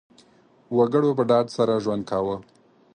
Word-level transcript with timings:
وګړو 0.77 1.11
په 1.17 1.23
ډاډ 1.29 1.45
سره 1.57 1.81
ژوند 1.83 2.03
کاوه. 2.09 2.35